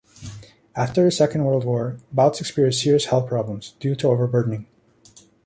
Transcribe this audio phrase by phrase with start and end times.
[0.75, 4.65] After the Second World War, Bouts experienced serious health problems, due to overburdening.